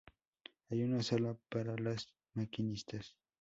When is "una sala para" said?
0.81-1.75